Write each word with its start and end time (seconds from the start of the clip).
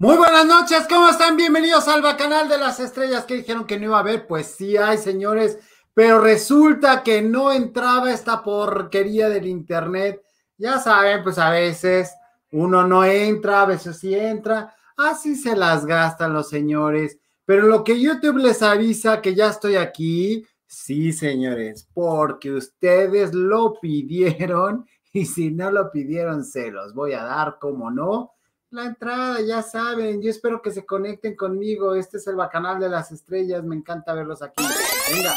Muy 0.00 0.16
buenas 0.16 0.46
noches, 0.46 0.86
¿cómo 0.88 1.08
están? 1.08 1.36
Bienvenidos 1.36 1.88
al 1.88 2.02
canal 2.16 2.48
de 2.48 2.56
las 2.56 2.78
estrellas 2.78 3.24
que 3.24 3.38
dijeron 3.38 3.66
que 3.66 3.80
no 3.80 3.86
iba 3.86 3.96
a 3.96 4.00
haber. 4.00 4.28
Pues 4.28 4.46
sí 4.46 4.76
hay, 4.76 4.96
señores, 4.96 5.58
pero 5.92 6.20
resulta 6.20 7.02
que 7.02 7.20
no 7.20 7.50
entraba 7.50 8.12
esta 8.12 8.44
porquería 8.44 9.28
del 9.28 9.48
internet. 9.48 10.22
Ya 10.56 10.78
saben, 10.78 11.24
pues 11.24 11.36
a 11.38 11.50
veces 11.50 12.12
uno 12.52 12.86
no 12.86 13.04
entra, 13.04 13.62
a 13.62 13.66
veces 13.66 13.98
sí 13.98 14.14
entra. 14.14 14.72
Así 14.96 15.34
se 15.34 15.56
las 15.56 15.84
gastan 15.84 16.32
los 16.32 16.48
señores. 16.48 17.18
Pero 17.44 17.66
lo 17.66 17.82
que 17.82 18.00
YouTube 18.00 18.36
les 18.36 18.62
avisa 18.62 19.20
que 19.20 19.34
ya 19.34 19.48
estoy 19.48 19.74
aquí, 19.74 20.46
sí, 20.64 21.12
señores, 21.12 21.88
porque 21.92 22.52
ustedes 22.52 23.34
lo 23.34 23.80
pidieron 23.80 24.86
y 25.12 25.26
si 25.26 25.50
no 25.50 25.72
lo 25.72 25.90
pidieron, 25.90 26.44
se 26.44 26.70
los 26.70 26.94
voy 26.94 27.14
a 27.14 27.24
dar, 27.24 27.58
como 27.58 27.90
no 27.90 28.37
la 28.70 28.84
entrada, 28.84 29.40
ya 29.40 29.62
saben. 29.62 30.20
Yo 30.22 30.30
espero 30.30 30.60
que 30.60 30.70
se 30.70 30.84
conecten 30.84 31.36
conmigo. 31.36 31.94
Este 31.94 32.18
es 32.18 32.26
el 32.26 32.36
Bacanal 32.36 32.78
de 32.78 32.88
las 32.88 33.12
Estrellas. 33.12 33.64
Me 33.64 33.76
encanta 33.76 34.14
verlos 34.14 34.42
aquí. 34.42 34.64
Venga. 35.12 35.34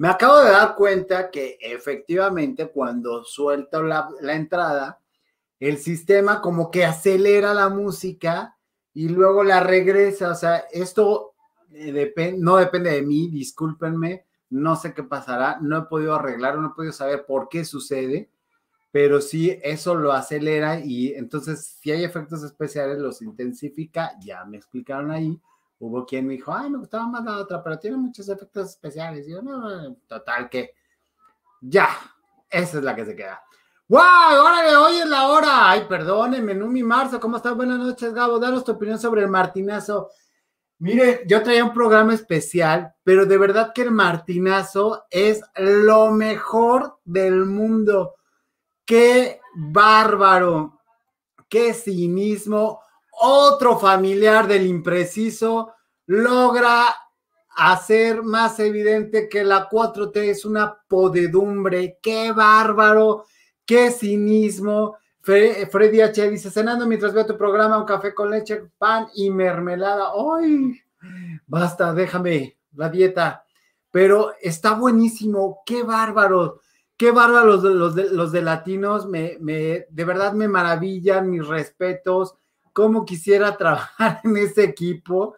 Me 0.00 0.08
acabo 0.08 0.38
de 0.38 0.50
dar 0.50 0.76
cuenta 0.76 1.30
que 1.30 1.58
efectivamente 1.60 2.70
cuando 2.70 3.22
suelto 3.22 3.82
la, 3.82 4.08
entrada, 4.32 4.98
el 5.58 5.76
sistema 5.76 6.40
como 6.40 6.70
que 6.70 6.86
acelera 6.86 7.52
la 7.52 7.68
música 7.68 8.56
y 8.94 9.10
luego 9.10 9.44
la 9.44 9.60
regresa. 9.60 10.30
O 10.30 10.34
sea, 10.34 10.64
esto 10.72 11.34
eh, 11.74 12.34
no 12.38 12.56
depende 12.56 12.92
de 12.92 13.02
mí, 13.02 13.28
discúlpenme, 13.28 14.24
no 14.48 14.74
sé 14.74 14.94
qué 14.94 15.02
pasará, 15.02 15.58
no 15.60 15.76
he 15.76 15.82
podido 15.82 16.14
arreglar, 16.14 16.56
no 16.56 16.68
he 16.68 16.74
podido 16.74 16.94
saber 16.94 17.26
por 17.26 17.50
qué 17.50 17.66
sucede, 17.66 18.30
pero 18.90 19.20
sí 19.20 19.58
eso 19.62 19.94
lo 19.94 20.14
acelera 20.14 20.80
y 20.80 21.12
entonces 21.12 21.76
si 21.78 21.90
hay 21.90 22.04
efectos 22.04 22.42
especiales 22.42 22.96
los 22.96 23.20
intensifica, 23.20 24.18
ya 24.18 24.46
me 24.46 24.56
explicaron 24.56 25.10
ahí 25.10 25.38
hubo 25.80 26.06
quien 26.06 26.26
me 26.26 26.34
dijo, 26.34 26.54
ay, 26.54 26.70
me 26.70 26.78
gustaba 26.78 27.06
más 27.06 27.24
la 27.24 27.38
otra, 27.38 27.62
pero 27.62 27.78
tiene 27.78 27.96
muchos 27.96 28.28
efectos 28.28 28.70
especiales. 28.70 29.26
Y 29.26 29.32
yo, 29.32 29.42
no, 29.42 29.96
total, 30.06 30.48
que 30.48 30.74
ya, 31.60 31.88
esa 32.48 32.78
es 32.78 32.84
la 32.84 32.94
que 32.94 33.04
se 33.04 33.16
queda. 33.16 33.42
¡Wow! 33.88 33.98
¡Órale! 33.98 34.76
Hoy 34.76 34.96
es 34.98 35.06
la 35.06 35.28
hora. 35.28 35.70
Ay, 35.70 35.86
perdónenme, 35.88 36.54
mi 36.54 36.82
Marzo, 36.82 37.18
¿cómo 37.18 37.38
estás? 37.38 37.56
Buenas 37.56 37.78
noches, 37.78 38.14
Gabo. 38.14 38.38
Danos 38.38 38.62
tu 38.62 38.72
opinión 38.72 38.98
sobre 38.98 39.22
el 39.22 39.28
martinazo. 39.28 40.10
Mire, 40.78 41.24
yo 41.26 41.42
traía 41.42 41.64
un 41.64 41.74
programa 41.74 42.14
especial, 42.14 42.94
pero 43.02 43.26
de 43.26 43.36
verdad 43.36 43.72
que 43.74 43.82
el 43.82 43.90
martinazo 43.90 45.06
es 45.10 45.42
lo 45.56 46.10
mejor 46.10 47.00
del 47.04 47.46
mundo. 47.46 48.14
¡Qué 48.84 49.40
bárbaro! 49.54 50.78
¡Qué 51.48 51.74
cinismo! 51.74 52.79
Otro 53.20 53.78
familiar 53.78 54.48
del 54.48 54.66
impreciso 54.66 55.74
logra 56.06 56.86
hacer 57.56 58.22
más 58.22 58.58
evidente 58.58 59.28
que 59.28 59.44
la 59.44 59.68
4T 59.68 60.16
es 60.16 60.44
una 60.44 60.78
podedumbre. 60.88 61.98
¡Qué 62.02 62.32
bárbaro! 62.32 63.26
¡Qué 63.66 63.90
cinismo! 63.90 64.96
Freddy 65.20 66.00
H. 66.00 66.30
dice, 66.30 66.50
cenando 66.50 66.86
mientras 66.86 67.12
veo 67.12 67.26
tu 67.26 67.36
programa, 67.36 67.78
un 67.78 67.84
café 67.84 68.14
con 68.14 68.30
leche, 68.30 68.70
pan 68.78 69.08
y 69.14 69.30
mermelada. 69.30 70.12
¡Ay! 70.14 70.80
Basta, 71.46 71.92
déjame 71.92 72.56
la 72.74 72.88
dieta. 72.88 73.44
Pero 73.90 74.32
está 74.40 74.74
buenísimo. 74.74 75.62
¡Qué 75.66 75.82
bárbaro! 75.82 76.60
Qué 76.96 77.10
bárbaros 77.10 77.62
los 77.62 77.94
de, 77.94 78.10
los 78.10 78.32
de 78.32 78.42
latinos, 78.42 79.06
me, 79.06 79.36
me, 79.40 79.86
de 79.88 80.04
verdad 80.04 80.34
me 80.34 80.48
maravillan, 80.48 81.30
mis 81.30 81.46
respetos 81.46 82.36
cómo 82.72 83.04
quisiera 83.04 83.56
trabajar 83.58 84.20
en 84.24 84.36
ese 84.36 84.64
equipo. 84.64 85.36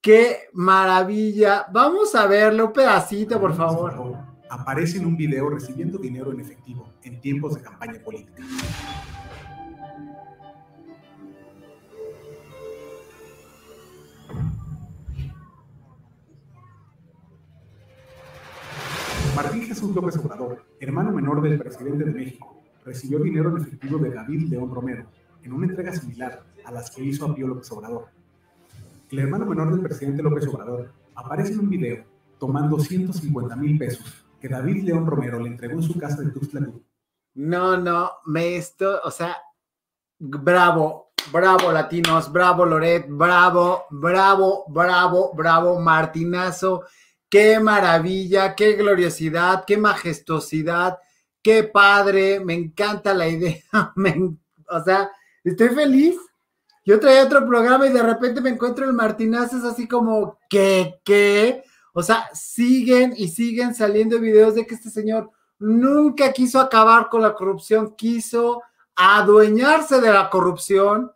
Qué 0.00 0.48
maravilla. 0.52 1.66
Vamos 1.72 2.14
a 2.14 2.26
verlo 2.26 2.66
un 2.66 2.72
pedacito, 2.72 3.38
por 3.40 3.54
favor. 3.54 4.16
Aparece 4.48 4.98
en 4.98 5.06
un 5.06 5.16
video 5.16 5.48
recibiendo 5.48 5.98
dinero 5.98 6.32
en 6.32 6.40
efectivo 6.40 6.92
en 7.02 7.20
tiempos 7.20 7.54
de 7.54 7.62
campaña 7.62 8.02
política. 8.02 8.42
Martín 19.36 19.62
Jesús 19.62 19.94
López 19.94 20.16
Obrador, 20.18 20.64
hermano 20.80 21.12
menor 21.12 21.40
del 21.40 21.58
presidente 21.58 22.04
de 22.04 22.12
México, 22.12 22.62
recibió 22.84 23.20
dinero 23.20 23.56
en 23.56 23.62
efectivo 23.62 23.98
de 23.98 24.10
David 24.10 24.48
León 24.48 24.74
Romero, 24.74 25.06
en 25.42 25.52
una 25.52 25.66
entrega 25.66 25.92
similar 25.92 26.42
a 26.64 26.72
las 26.72 26.90
que 26.90 27.02
hizo 27.02 27.26
a 27.26 27.34
Pío 27.34 27.46
López 27.46 27.70
Obrador. 27.72 28.08
El 29.10 29.18
hermano 29.18 29.46
menor 29.46 29.70
del 29.72 29.80
presidente 29.80 30.22
López 30.22 30.46
Obrador 30.46 30.92
aparece 31.14 31.52
en 31.52 31.60
un 31.60 31.70
video 31.70 32.04
tomando 32.38 32.78
150 32.78 33.56
mil 33.56 33.78
pesos 33.78 34.24
que 34.40 34.48
David 34.48 34.84
León 34.84 35.06
Romero 35.06 35.38
le 35.38 35.48
entregó 35.48 35.74
en 35.74 35.82
su 35.82 35.98
casa 35.98 36.22
de 36.22 36.30
Tuxtla 36.30 36.66
No, 37.34 37.76
no, 37.76 38.10
me 38.26 38.56
esto, 38.56 39.00
o 39.04 39.10
sea, 39.10 39.36
bravo, 40.18 41.12
bravo 41.32 41.70
latinos, 41.70 42.32
bravo 42.32 42.64
Loret, 42.64 43.06
bravo, 43.08 43.84
bravo, 43.90 44.64
bravo, 44.68 45.32
bravo 45.34 45.80
Martinazo, 45.80 46.84
qué 47.28 47.60
maravilla, 47.60 48.54
qué 48.54 48.72
gloriosidad, 48.72 49.64
qué 49.66 49.76
majestuosidad, 49.76 50.98
qué 51.42 51.64
padre, 51.64 52.40
me 52.40 52.54
encanta 52.54 53.12
la 53.12 53.28
idea, 53.28 53.60
o 54.68 54.84
sea, 54.84 55.10
estoy 55.44 55.68
feliz. 55.70 56.16
Yo 56.84 56.98
traía 56.98 57.24
otro 57.24 57.46
programa 57.46 57.86
y 57.86 57.92
de 57.92 58.02
repente 58.02 58.40
me 58.40 58.50
encuentro 58.50 58.84
el 58.84 58.94
Martinazo, 58.94 59.58
es 59.58 59.64
así 59.64 59.86
como, 59.86 60.38
¿qué? 60.48 61.00
¿Qué? 61.04 61.62
O 61.92 62.02
sea, 62.02 62.28
siguen 62.32 63.12
y 63.16 63.28
siguen 63.28 63.74
saliendo 63.74 64.18
videos 64.18 64.54
de 64.54 64.66
que 64.66 64.74
este 64.74 64.90
señor 64.90 65.30
nunca 65.58 66.32
quiso 66.32 66.58
acabar 66.60 67.08
con 67.08 67.22
la 67.22 67.34
corrupción, 67.34 67.94
quiso 67.96 68.62
adueñarse 68.96 70.00
de 70.00 70.12
la 70.12 70.30
corrupción. 70.30 71.12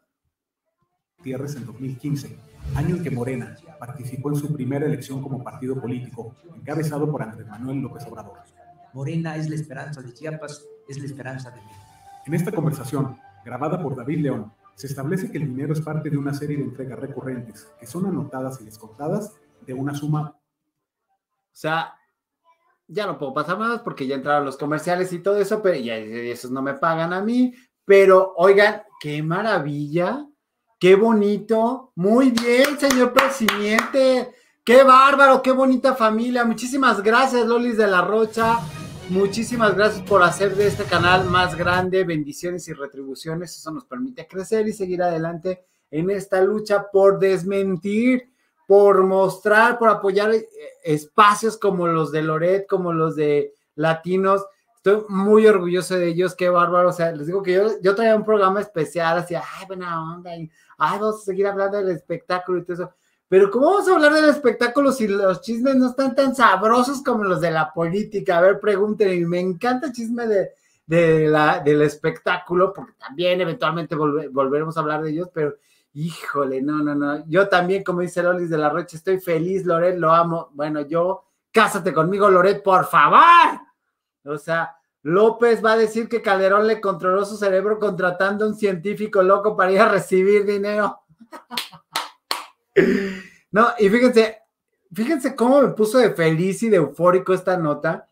Tierres 1.22 1.56
en 1.56 1.66
2015, 1.66 2.38
año 2.74 2.96
en 2.96 3.02
que 3.02 3.10
Morena 3.10 3.56
participó 3.78 4.30
en 4.30 4.36
su 4.36 4.52
primera 4.52 4.86
elección 4.86 5.22
como 5.22 5.42
partido 5.42 5.80
político, 5.80 6.34
encabezado 6.54 7.10
por 7.10 7.22
Andrés 7.22 7.46
Manuel 7.46 7.78
López 7.78 8.04
Obrador. 8.06 8.38
Morena 8.92 9.36
es 9.36 9.48
la 9.48 9.56
esperanza 9.56 10.02
de 10.02 10.12
Chiapas, 10.12 10.64
es 10.88 10.98
la 10.98 11.06
esperanza 11.06 11.50
de 11.50 11.60
México. 11.60 11.82
En 12.26 12.34
esta 12.34 12.52
conversación, 12.52 13.18
grabada 13.44 13.82
por 13.82 13.94
David 13.94 14.20
León, 14.20 14.52
se 14.74 14.86
establece 14.86 15.30
que 15.30 15.38
el 15.38 15.46
dinero 15.46 15.72
es 15.72 15.80
parte 15.80 16.10
de 16.10 16.16
una 16.16 16.34
serie 16.34 16.56
de 16.56 16.64
entregas 16.64 16.98
recurrentes 16.98 17.68
que 17.78 17.86
son 17.86 18.06
anotadas 18.06 18.60
y 18.60 18.64
descontadas 18.64 19.34
de 19.64 19.74
una 19.74 19.94
suma. 19.94 20.36
O 20.36 21.56
sea, 21.56 21.94
ya 22.88 23.06
no 23.06 23.18
puedo 23.18 23.32
pasar 23.32 23.58
más 23.58 23.80
porque 23.80 24.06
ya 24.06 24.16
entraron 24.16 24.44
los 24.44 24.56
comerciales 24.56 25.12
y 25.12 25.20
todo 25.20 25.38
eso, 25.38 25.62
pero 25.62 25.78
ya 25.78 25.96
esos 25.96 26.50
no 26.50 26.62
me 26.62 26.74
pagan 26.74 27.12
a 27.12 27.22
mí. 27.22 27.54
Pero 27.84 28.34
oigan, 28.36 28.82
qué 29.00 29.22
maravilla, 29.22 30.26
qué 30.80 30.96
bonito, 30.96 31.92
muy 31.94 32.30
bien, 32.30 32.78
señor 32.78 33.12
presidente, 33.12 34.34
qué 34.64 34.82
bárbaro, 34.82 35.42
qué 35.42 35.52
bonita 35.52 35.94
familia. 35.94 36.44
Muchísimas 36.44 37.02
gracias, 37.02 37.46
Lolis 37.46 37.76
de 37.76 37.86
la 37.86 38.02
Rocha. 38.02 38.58
Muchísimas 39.10 39.74
gracias 39.76 40.02
por 40.02 40.22
hacer 40.22 40.56
de 40.56 40.66
este 40.66 40.84
canal 40.84 41.26
más 41.26 41.56
grande. 41.56 42.04
Bendiciones 42.04 42.66
y 42.68 42.72
retribuciones. 42.72 43.54
Eso 43.56 43.70
nos 43.70 43.84
permite 43.84 44.26
crecer 44.26 44.66
y 44.66 44.72
seguir 44.72 45.02
adelante 45.02 45.66
en 45.90 46.08
esta 46.08 46.40
lucha 46.40 46.86
por 46.90 47.18
desmentir, 47.18 48.30
por 48.66 49.04
mostrar, 49.04 49.78
por 49.78 49.90
apoyar 49.90 50.32
eh, 50.32 50.48
espacios 50.82 51.58
como 51.58 51.86
los 51.86 52.12
de 52.12 52.22
Loret, 52.22 52.66
como 52.66 52.94
los 52.94 53.14
de 53.14 53.52
Latinos. 53.74 54.46
Estoy 54.76 55.04
muy 55.08 55.46
orgulloso 55.46 55.96
de 55.96 56.08
ellos, 56.08 56.34
qué 56.34 56.48
bárbaro. 56.48 56.88
O 56.88 56.92
sea, 56.92 57.12
les 57.12 57.26
digo 57.26 57.42
que 57.42 57.52
yo, 57.52 57.80
yo 57.82 57.94
traía 57.94 58.16
un 58.16 58.24
programa 58.24 58.62
especial, 58.62 59.18
así, 59.18 59.34
ay, 59.34 59.66
buena 59.66 60.02
onda, 60.14 60.34
y 60.34 60.50
ay, 60.78 60.98
vamos 60.98 61.20
a 61.20 61.24
seguir 61.24 61.46
hablando 61.46 61.76
del 61.76 61.90
espectáculo 61.90 62.58
y 62.58 62.62
todo 62.64 62.72
eso 62.72 62.94
pero 63.34 63.50
¿cómo 63.50 63.66
vamos 63.66 63.88
a 63.88 63.94
hablar 63.94 64.12
del 64.12 64.28
espectáculo 64.30 64.92
si 64.92 65.08
los 65.08 65.40
chismes 65.40 65.76
no 65.76 65.90
están 65.90 66.14
tan 66.14 66.34
sabrosos 66.34 67.02
como 67.02 67.24
los 67.24 67.40
de 67.40 67.50
la 67.50 67.72
política? 67.72 68.38
A 68.38 68.40
ver, 68.42 68.60
pregúntenme. 68.60 69.26
Me 69.26 69.40
encanta 69.40 69.86
el 69.86 69.92
chisme 69.92 70.26
de 70.26 70.52
de 70.86 71.28
la, 71.28 71.60
del 71.60 71.82
espectáculo, 71.82 72.72
porque 72.72 72.92
también 72.98 73.40
eventualmente 73.40 73.94
volveremos 73.94 74.76
a 74.76 74.80
hablar 74.80 75.02
de 75.02 75.10
ellos, 75.10 75.30
pero 75.32 75.56
híjole, 75.94 76.60
no, 76.62 76.82
no, 76.82 76.94
no. 76.94 77.24
Yo 77.28 77.48
también, 77.48 77.82
como 77.82 78.00
dice 78.00 78.22
Lolis 78.22 78.50
de 78.50 78.58
la 78.58 78.70
Rocha, 78.70 78.96
estoy 78.96 79.20
feliz, 79.20 79.64
Loret, 79.64 79.96
lo 79.96 80.12
amo. 80.12 80.50
Bueno, 80.52 80.82
yo, 80.82 81.24
cásate 81.52 81.92
conmigo, 81.92 82.28
Loret, 82.28 82.62
por 82.62 82.84
favor. 82.86 83.60
O 84.24 84.38
sea, 84.38 84.76
López 85.02 85.64
va 85.64 85.72
a 85.72 85.78
decir 85.78 86.08
que 86.08 86.22
Calderón 86.22 86.66
le 86.66 86.80
controló 86.80 87.24
su 87.24 87.36
cerebro 87.36 87.78
contratando 87.78 88.44
a 88.44 88.48
un 88.48 88.54
científico 88.54 89.22
loco 89.22 89.56
para 89.56 89.72
ir 89.72 89.80
a 89.80 89.88
recibir 89.88 90.44
dinero. 90.44 91.00
No, 93.50 93.68
y 93.78 93.88
fíjense, 93.88 94.38
fíjense 94.92 95.36
cómo 95.36 95.62
me 95.62 95.68
puso 95.68 95.98
de 95.98 96.10
feliz 96.10 96.62
y 96.64 96.68
de 96.68 96.78
eufórico 96.78 97.32
esta 97.32 97.56
nota. 97.56 98.08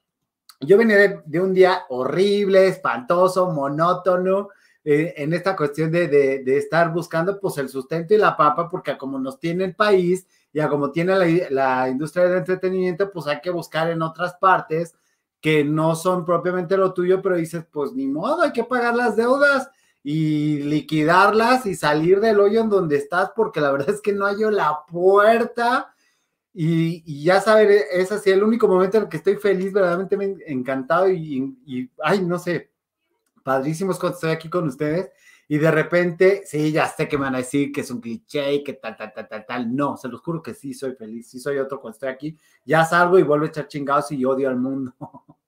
Yo 0.61 0.79
venía 0.79 1.23
de, 1.25 1.41
un 1.41 1.53
día 1.53 1.82
horrible, 1.88 2.69
espantoso, 2.69 3.50
monótono, 3.50 4.50
eh, 4.85 5.14
en 5.17 5.32
esta 5.32 5.56
cuestión 5.56 5.91
de, 5.91 6.44
estar 6.47 6.93
buscando 6.93 7.41
pues 7.41 7.59
el 7.59 7.69
sustento 7.69 8.14
y 8.14 8.19
la 8.19 8.37
papa, 8.37 8.69
porque 8.69 8.97
como 8.97 9.19
nos 9.19 9.41
tiene 9.41 9.64
el 9.64 9.75
país 9.75 10.26
y 10.53 10.61
a 10.61 10.69
como 10.69 10.93
tiene 10.93 11.17
la, 11.17 11.26
la 11.50 11.88
industria 11.88 12.25
del 12.25 12.38
entretenimiento, 12.38 13.11
pues 13.11 13.26
hay 13.26 13.41
que 13.41 13.50
buscar 13.50 13.91
en 13.91 14.03
otras 14.03 14.35
partes 14.35 14.94
que 15.41 15.65
no 15.65 15.97
son 15.97 16.25
propiamente 16.25 16.76
lo 16.76 16.94
tuyo, 16.94 17.20
pero 17.20 17.35
dices, 17.35 17.65
pues 17.69 17.93
ni 17.93 18.06
modo, 18.06 18.43
hay 18.43 18.53
que 18.53 18.62
pagar 18.62 18.94
las 18.94 19.17
deudas 19.17 19.69
y 20.03 20.59
liquidarlas 20.63 21.67
y 21.67 21.75
salir 21.75 22.21
del 22.21 22.41
hoyo 22.41 22.61
en 22.61 22.69
donde 22.69 22.97
estás, 22.97 23.31
porque 23.37 23.61
la 23.61 23.71
verdad 23.71 23.91
es 23.91 24.01
que 24.01 24.13
no 24.13 24.27
hallo 24.27 24.51
la 24.51 24.85
puerta. 24.87 25.95
Y, 26.55 27.23
ya 27.25 27.41
saben, 27.41 27.71
es 27.93 28.13
así 28.13 28.31
el 28.31 28.43
único 28.43 28.69
momento 28.69 28.99
en 28.99 29.05
el 29.05 29.09
que 29.09 29.17
estoy 29.17 29.37
feliz, 29.37 29.73
verdaderamente 29.73 30.45
encantado 30.47 31.09
y, 31.09 31.57
y, 31.67 31.91
ay, 32.03 32.23
no 32.23 32.39
sé, 32.39 32.71
padrísimos 33.43 33.99
cuando 33.99 34.17
estoy 34.17 34.31
aquí 34.33 34.51
con 34.51 34.67
ustedes. 34.69 35.11
Y 35.49 35.59
de 35.59 35.71
repente, 35.71 36.43
sí, 36.47 36.73
ya 36.73 36.89
sé 36.89 37.09
que 37.09 37.19
me 37.19 37.25
van 37.25 37.35
a 37.35 37.39
decir 37.39 37.73
que 37.73 37.83
es 37.83 37.91
un 37.91 38.01
cliché 38.01 38.55
y 38.55 38.65
que 38.65 38.75
tal, 38.75 38.97
tal, 38.97 39.13
tal, 39.13 39.29
tal, 39.29 39.47
tal. 39.47 39.77
No, 39.77 39.97
se 39.97 40.09
los 40.09 40.21
juro 40.21 40.43
que 40.43 40.55
sí 40.55 40.73
soy 40.73 40.95
feliz, 40.95 41.29
sí 41.29 41.41
soy 41.41 41.59
otro 41.59 41.81
cuando 41.81 41.95
estoy 41.95 42.09
aquí. 42.09 42.39
Ya 42.65 42.85
salgo 42.85 43.19
y 43.19 43.23
vuelvo 43.23 43.45
a 43.45 43.49
echar 43.49 43.69
chingados 43.69 44.13
y 44.13 44.25
odio 44.25 44.49
al 44.49 44.57
mundo. 44.57 44.95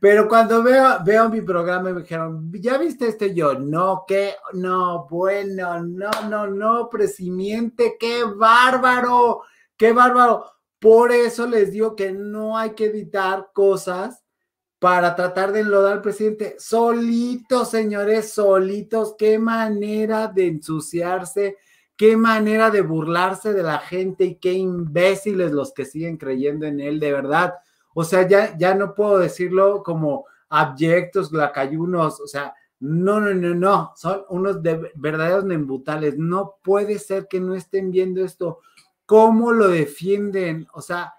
Pero 0.00 0.26
cuando 0.26 0.62
veo, 0.62 0.98
veo 1.04 1.28
mi 1.28 1.42
programa 1.42 1.90
me 1.92 2.00
dijeron, 2.00 2.50
¿ya 2.54 2.78
viste 2.78 3.08
este 3.08 3.34
yo? 3.34 3.54
No, 3.54 4.04
que, 4.06 4.34
no, 4.54 5.06
bueno, 5.08 5.82
no, 5.82 6.10
no, 6.28 6.46
no, 6.46 6.88
presimiente, 6.88 7.96
qué 8.00 8.24
bárbaro, 8.24 9.42
qué 9.76 9.92
bárbaro. 9.92 10.46
Por 10.78 11.12
eso 11.12 11.46
les 11.46 11.72
digo 11.72 11.94
que 11.94 12.12
no 12.12 12.56
hay 12.56 12.70
que 12.70 12.86
editar 12.86 13.50
cosas 13.52 14.24
para 14.78 15.14
tratar 15.14 15.52
de 15.52 15.60
enlodar 15.60 15.94
al 15.94 16.02
presidente. 16.02 16.56
Solitos, 16.58 17.70
señores, 17.70 18.32
solitos, 18.32 19.14
qué 19.18 19.38
manera 19.38 20.28
de 20.28 20.46
ensuciarse, 20.46 21.58
qué 21.96 22.16
manera 22.16 22.70
de 22.70 22.80
burlarse 22.80 23.52
de 23.52 23.62
la 23.62 23.78
gente 23.78 24.24
y 24.24 24.34
qué 24.36 24.52
imbéciles 24.54 25.52
los 25.52 25.74
que 25.74 25.84
siguen 25.84 26.16
creyendo 26.16 26.64
en 26.64 26.80
él, 26.80 26.98
de 27.00 27.12
verdad 27.12 27.54
o 27.98 28.04
sea, 28.04 28.28
ya, 28.28 28.56
ya 28.56 28.76
no 28.76 28.94
puedo 28.94 29.18
decirlo 29.18 29.82
como 29.82 30.26
abyectos, 30.50 31.32
lacayunos, 31.32 32.20
o 32.20 32.28
sea, 32.28 32.54
no, 32.78 33.18
no, 33.18 33.34
no, 33.34 33.56
no, 33.56 33.92
son 33.96 34.24
unos 34.28 34.62
de 34.62 34.92
verdaderos 34.94 35.44
nembutales. 35.44 36.16
No 36.16 36.58
puede 36.62 37.00
ser 37.00 37.26
que 37.26 37.40
no 37.40 37.56
estén 37.56 37.90
viendo 37.90 38.24
esto. 38.24 38.60
¿Cómo 39.04 39.50
lo 39.50 39.66
defienden? 39.66 40.68
O 40.74 40.80
sea, 40.80 41.12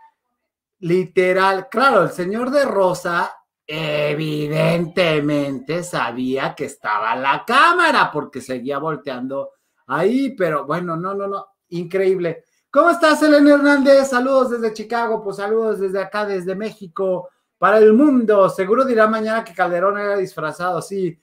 literal, 0.80 1.68
claro, 1.68 2.04
el 2.04 2.12
señor 2.12 2.50
de 2.50 2.64
Rosa 2.64 3.30
evidentemente 3.68 5.84
sabía 5.84 6.56
que 6.56 6.64
estaba 6.64 7.14
la 7.18 7.44
cámara 7.46 8.10
porque 8.10 8.40
seguía 8.40 8.80
volteando 8.80 9.50
ahí, 9.88 10.34
pero 10.34 10.66
bueno, 10.66 10.96
no, 10.96 11.14
no, 11.14 11.28
no, 11.28 11.46
increíble. 11.68 12.46
¿Cómo 12.72 12.92
estás, 12.92 13.24
Elena 13.24 13.56
Hernández? 13.56 14.10
Saludos 14.10 14.52
desde 14.52 14.74
Chicago, 14.74 15.24
pues 15.24 15.38
saludos 15.38 15.80
desde 15.80 16.00
acá, 16.00 16.24
desde 16.24 16.54
México, 16.56 17.28
para 17.58 17.80
el 17.80 17.94
mundo. 17.94 18.48
Seguro 18.48 18.86
dirá 18.86 19.08
mañana 19.08 19.44
que 19.44 19.56
Calderón 19.56 19.98
era 19.98 20.16
disfrazado, 20.16 20.80
sí. 20.80 21.20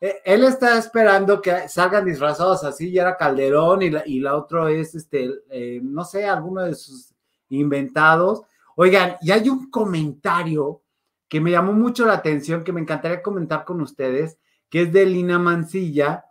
Eh, 0.00 0.16
él 0.24 0.42
está 0.42 0.76
esperando 0.76 1.40
que 1.40 1.68
salgan 1.68 2.04
disfrazados 2.04 2.64
así, 2.64 2.88
y 2.88 2.98
era 2.98 3.16
Calderón 3.16 3.82
y 3.82 3.90
la, 3.90 4.02
y 4.06 4.18
la 4.18 4.34
otro 4.34 4.66
es, 4.66 4.96
este, 4.96 5.30
eh, 5.50 5.80
no 5.80 6.04
sé, 6.04 6.26
alguno 6.26 6.62
de 6.62 6.74
sus 6.74 7.14
inventados. 7.50 8.42
Oigan, 8.74 9.18
y 9.20 9.30
hay 9.30 9.48
un 9.48 9.70
comentario 9.70 10.82
que 11.28 11.40
me 11.40 11.52
llamó 11.52 11.74
mucho 11.74 12.06
la 12.06 12.14
atención, 12.14 12.64
que 12.64 12.72
me 12.72 12.80
encantaría 12.80 13.22
comentar 13.22 13.64
con 13.64 13.80
ustedes, 13.82 14.36
que 14.68 14.82
es 14.82 14.92
de 14.92 15.06
Lina 15.06 15.38
Mancilla, 15.38 16.24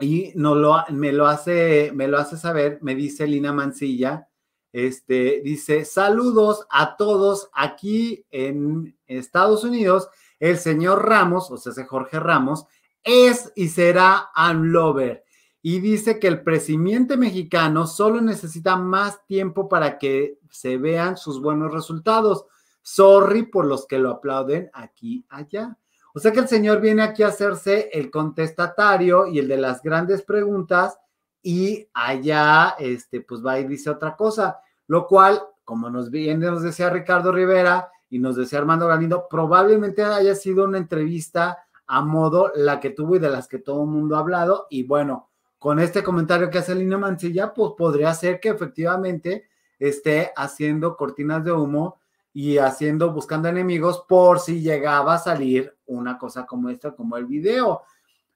y 0.00 0.32
no 0.34 0.54
lo, 0.54 0.76
me, 0.90 1.12
lo 1.12 1.26
hace, 1.26 1.92
me 1.94 2.08
lo 2.08 2.18
hace 2.18 2.36
saber, 2.36 2.78
me 2.82 2.94
dice 2.94 3.26
Lina 3.26 3.52
Mancilla, 3.52 4.28
este, 4.72 5.40
dice, 5.44 5.84
saludos 5.84 6.66
a 6.70 6.96
todos 6.96 7.50
aquí 7.52 8.24
en 8.30 8.96
Estados 9.06 9.64
Unidos, 9.64 10.08
el 10.38 10.58
señor 10.58 11.06
Ramos, 11.08 11.50
o 11.50 11.56
sea, 11.56 11.72
ese 11.72 11.84
Jorge 11.84 12.20
Ramos, 12.20 12.66
es 13.02 13.52
y 13.56 13.68
será 13.68 14.30
un 14.36 14.72
lover. 14.72 15.24
Y 15.62 15.80
dice 15.80 16.18
que 16.18 16.28
el 16.28 16.42
presidente 16.42 17.16
mexicano 17.16 17.86
solo 17.86 18.20
necesita 18.20 18.76
más 18.76 19.26
tiempo 19.26 19.68
para 19.68 19.98
que 19.98 20.38
se 20.50 20.78
vean 20.78 21.18
sus 21.18 21.42
buenos 21.42 21.72
resultados. 21.72 22.46
Sorry 22.80 23.42
por 23.42 23.66
los 23.66 23.86
que 23.86 23.98
lo 23.98 24.10
aplauden 24.10 24.70
aquí, 24.72 25.26
allá. 25.28 25.76
O 26.14 26.18
sea 26.18 26.32
que 26.32 26.40
el 26.40 26.48
Señor 26.48 26.80
viene 26.80 27.02
aquí 27.02 27.22
a 27.22 27.28
hacerse 27.28 27.90
el 27.92 28.10
contestatario 28.10 29.26
y 29.26 29.38
el 29.38 29.48
de 29.48 29.56
las 29.56 29.82
grandes 29.82 30.22
preguntas 30.22 30.98
y 31.42 31.88
allá, 31.94 32.74
este, 32.78 33.20
pues 33.20 33.44
va 33.44 33.58
y 33.58 33.64
dice 33.64 33.90
otra 33.90 34.16
cosa, 34.16 34.60
lo 34.86 35.06
cual, 35.06 35.40
como 35.64 35.88
nos 35.88 36.10
viene, 36.10 36.46
nos 36.46 36.62
decía 36.62 36.90
Ricardo 36.90 37.32
Rivera 37.32 37.90
y 38.10 38.18
nos 38.18 38.36
decía 38.36 38.58
Armando 38.58 38.88
Galindo, 38.88 39.26
probablemente 39.28 40.02
haya 40.02 40.34
sido 40.34 40.64
una 40.64 40.78
entrevista 40.78 41.58
a 41.86 42.02
modo 42.02 42.52
la 42.54 42.80
que 42.80 42.90
tuvo 42.90 43.16
y 43.16 43.18
de 43.20 43.30
las 43.30 43.48
que 43.48 43.58
todo 43.58 43.82
el 43.82 43.88
mundo 43.88 44.16
ha 44.16 44.20
hablado 44.20 44.66
y 44.68 44.82
bueno, 44.82 45.30
con 45.58 45.78
este 45.78 46.02
comentario 46.02 46.50
que 46.50 46.58
hace 46.58 46.74
Lina 46.74 46.96
Mancilla, 46.96 47.52
pues 47.52 47.72
podría 47.76 48.14
ser 48.14 48.40
que 48.40 48.48
efectivamente 48.48 49.48
esté 49.78 50.32
haciendo 50.34 50.96
cortinas 50.96 51.44
de 51.44 51.52
humo 51.52 51.99
y 52.32 52.58
haciendo, 52.58 53.12
buscando 53.12 53.48
enemigos 53.48 54.04
por 54.08 54.38
si 54.38 54.60
llegaba 54.60 55.14
a 55.14 55.18
salir 55.18 55.76
una 55.86 56.16
cosa 56.16 56.46
como 56.46 56.68
esta, 56.68 56.92
como 56.92 57.16
el 57.16 57.26
video. 57.26 57.82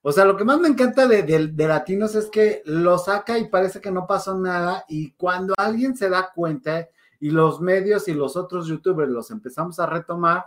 O 0.03 0.13
sea, 0.13 0.25
lo 0.25 0.37
que 0.37 0.45
más 0.45 0.59
me 0.59 0.69
encanta 0.69 1.07
de, 1.07 1.23
de, 1.23 1.69
Latinos 1.69 2.15
es 2.15 2.27
que 2.27 2.63
lo 2.67 2.99
saca 2.99 3.39
y 3.39 3.49
parece 3.49 3.81
que 3.81 3.91
no 3.91 4.07
pasó 4.07 4.37
nada 4.37 4.85
y 4.89 5.13
cuando 5.13 5.55
alguien 5.57 5.97
se 5.97 6.11
da 6.11 6.31
cuenta 6.35 6.89
y 7.21 7.31
los 7.31 7.61
medios 7.61 8.07
y 8.09 8.15
los 8.15 8.37
otros 8.37 8.67
youtubers 8.67 9.11
los 9.11 9.31
empezamos 9.31 9.79
a 9.79 9.87
retomar, 9.87 10.47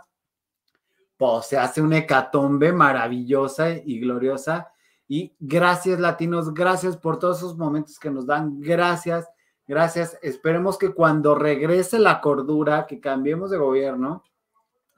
pues 1.16 1.46
se 1.46 1.58
hace 1.58 1.80
una 1.82 1.98
hecatombe 1.98 2.72
maravillosa 2.72 3.70
y 3.70 3.98
gloriosa. 3.98 4.68
Y 5.08 5.34
gracias 5.40 5.98
Latinos, 5.98 6.54
gracias 6.54 6.96
por 6.96 7.18
todos 7.18 7.38
esos 7.38 7.56
momentos 7.56 7.98
que 7.98 8.10
nos 8.10 8.26
dan, 8.26 8.60
gracias 8.60 9.26
Gracias. 9.68 10.18
Esperemos 10.22 10.78
que 10.78 10.94
cuando 10.94 11.34
regrese 11.34 11.98
la 11.98 12.22
cordura, 12.22 12.86
que 12.86 13.00
cambiemos 13.00 13.50
de 13.50 13.58
gobierno, 13.58 14.24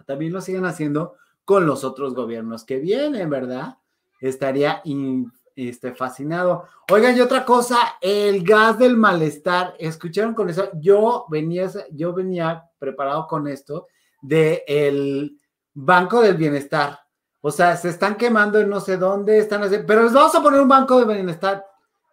también 0.07 0.33
lo 0.33 0.41
sigan 0.41 0.65
haciendo 0.65 1.17
con 1.45 1.67
los 1.67 1.83
otros 1.83 2.15
gobiernos 2.15 2.65
que 2.65 2.79
vienen, 2.79 3.29
¿verdad? 3.29 3.79
Estaría 4.21 4.81
este, 5.57 5.93
fascinado. 5.95 6.69
Oigan, 6.91 7.17
y 7.17 7.21
otra 7.21 7.45
cosa, 7.45 7.77
el 8.01 8.45
gas 8.45 8.79
del 8.79 8.97
malestar, 8.97 9.75
¿escucharon 9.79 10.35
con 10.35 10.49
eso? 10.49 10.71
Yo 10.75 11.27
venía, 11.29 11.69
yo 11.91 12.13
venía 12.13 12.71
preparado 12.79 13.27
con 13.27 13.49
esto 13.49 13.89
de 14.23 14.63
el 14.69 15.37
Banco 15.75 16.21
del 16.21 16.37
Bienestar. 16.37 17.01
O 17.41 17.51
sea, 17.51 17.77
se 17.77 17.89
están 17.89 18.17
quemando 18.17 18.61
en 18.61 18.69
no 18.69 18.79
sé 18.79 18.97
dónde, 18.97 19.39
están 19.39 19.65
haciendo, 19.65 19.87
pero 19.87 20.05
les 20.05 20.13
vamos 20.13 20.35
a 20.37 20.43
poner 20.43 20.61
un 20.61 20.69
Banco 20.69 20.99
del 20.99 21.09
Bienestar. 21.09 21.65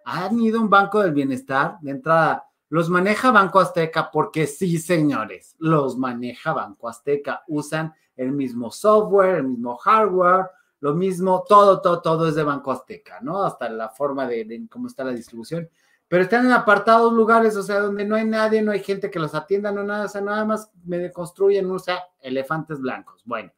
¿Han 0.05 0.39
ido 0.39 0.59
un 0.59 0.69
Banco 0.69 1.01
del 1.01 1.13
Bienestar? 1.13 1.77
De 1.81 1.91
entrada, 1.91 2.46
los 2.69 2.89
maneja 2.89 3.31
Banco 3.31 3.59
Azteca 3.59 4.11
porque 4.11 4.45
sí, 4.45 4.77
señores, 4.77 5.55
los 5.59 5.97
maneja 5.97 6.53
Banco 6.53 6.89
Azteca. 6.89 7.43
Usan 7.47 7.93
el 8.15 8.31
mismo 8.31 8.71
software, 8.71 9.37
el 9.37 9.43
mismo 9.47 9.77
hardware, 9.77 10.47
lo 10.79 10.93
mismo, 10.93 11.43
todo, 11.47 11.81
todo, 11.81 12.01
todo 12.01 12.27
es 12.27 12.35
de 12.35 12.43
Banco 12.43 12.71
Azteca, 12.71 13.19
¿no? 13.21 13.43
Hasta 13.43 13.69
la 13.69 13.89
forma 13.89 14.27
de, 14.27 14.67
cómo 14.69 14.87
está 14.87 15.03
la 15.03 15.11
distribución. 15.11 15.69
Pero 16.07 16.23
están 16.23 16.45
en 16.45 16.51
apartados 16.51 17.11
lugares, 17.13 17.55
o 17.57 17.63
sea, 17.63 17.79
donde 17.79 18.05
no 18.05 18.15
hay 18.15 18.25
nadie, 18.25 18.61
no 18.61 18.71
hay 18.71 18.81
gente 18.81 19.09
que 19.09 19.19
los 19.19 19.35
atienda, 19.35 19.71
no 19.71 19.83
nada, 19.83 20.05
o 20.05 20.09
sea, 20.09 20.21
nada 20.21 20.45
más 20.45 20.71
me 20.85 21.11
construyen, 21.11 21.69
o 21.69 21.79
sea, 21.79 22.03
elefantes 22.21 22.79
blancos. 22.79 23.23
Bueno, 23.25 23.51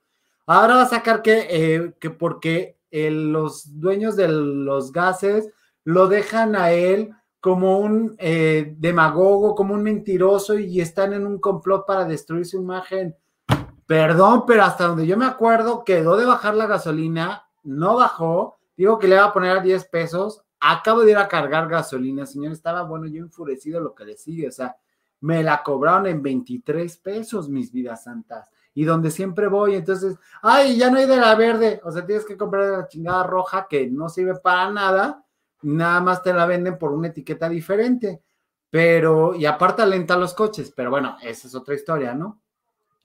ahora 0.45 0.75
va 0.75 0.81
a 0.83 0.89
sacar 0.89 1.21
que, 1.21 1.47
eh, 1.49 1.93
que 1.99 2.09
porque 2.09 2.79
los 2.91 3.79
dueños 3.79 4.15
de 4.15 4.29
los 4.29 4.91
gases 4.91 5.51
lo 5.83 6.07
dejan 6.07 6.55
a 6.55 6.71
él 6.71 7.13
como 7.39 7.79
un 7.79 8.15
eh, 8.17 8.75
demagogo, 8.77 9.55
como 9.55 9.73
un 9.73 9.83
mentiroso 9.83 10.57
y 10.57 10.81
están 10.81 11.13
en 11.13 11.25
un 11.25 11.39
complot 11.39 11.85
para 11.85 12.05
destruir 12.05 12.45
su 12.45 12.57
imagen. 12.57 13.15
Perdón, 13.85 14.43
pero 14.45 14.63
hasta 14.63 14.87
donde 14.87 15.07
yo 15.07 15.17
me 15.17 15.25
acuerdo, 15.25 15.83
quedó 15.83 16.17
de 16.17 16.25
bajar 16.25 16.55
la 16.55 16.67
gasolina, 16.67 17.47
no 17.63 17.95
bajó, 17.95 18.59
digo 18.77 18.99
que 18.99 19.07
le 19.07 19.15
iba 19.15 19.25
a 19.25 19.33
poner 19.33 19.57
a 19.57 19.61
10 19.61 19.85
pesos, 19.85 20.43
acabo 20.59 21.01
de 21.01 21.11
ir 21.11 21.17
a 21.17 21.27
cargar 21.27 21.67
gasolina, 21.67 22.25
señor, 22.25 22.51
estaba 22.51 22.83
bueno, 22.83 23.07
yo 23.07 23.23
enfurecido 23.23 23.81
lo 23.81 23.95
que 23.95 24.05
le 24.05 24.17
sigue, 24.17 24.47
o 24.47 24.51
sea, 24.51 24.75
me 25.21 25.41
la 25.41 25.63
cobraron 25.63 26.07
en 26.07 26.21
23 26.21 26.97
pesos, 26.97 27.49
mis 27.49 27.71
vidas 27.71 28.03
santas, 28.03 28.49
y 28.73 28.83
donde 28.83 29.09
siempre 29.09 29.47
voy, 29.47 29.75
entonces, 29.75 30.17
ay, 30.41 30.77
ya 30.77 30.91
no 30.91 30.99
hay 30.99 31.07
de 31.07 31.17
la 31.17 31.35
verde, 31.35 31.81
o 31.83 31.91
sea, 31.91 32.05
tienes 32.05 32.25
que 32.25 32.37
comprar 32.37 32.69
la 32.69 32.87
chingada 32.87 33.23
roja 33.23 33.67
que 33.67 33.89
no 33.89 34.07
sirve 34.07 34.35
para 34.35 34.69
nada, 34.69 35.25
nada 35.61 36.01
más 36.01 36.23
te 36.23 36.33
la 36.33 36.45
venden 36.45 36.77
por 36.77 36.91
una 36.91 37.07
etiqueta 37.07 37.49
diferente, 37.49 38.21
pero, 38.69 39.35
y 39.35 39.45
aparte 39.45 39.81
alenta 39.81 40.17
los 40.17 40.33
coches, 40.33 40.71
pero 40.75 40.91
bueno, 40.91 41.17
esa 41.21 41.47
es 41.47 41.55
otra 41.55 41.75
historia, 41.75 42.13
¿no? 42.13 42.41